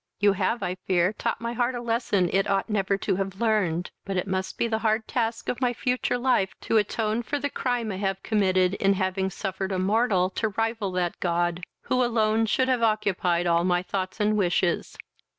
[0.19, 3.91] You have, I fear, taught my heart a lesson it ought never to have learned:
[4.03, 7.51] but it must be the hard task of my future life to atone for the
[7.51, 12.47] crime I have committed in having suffered a mortal to rival that God, who alone
[12.47, 14.97] should have occupied all my thoughts and wishes."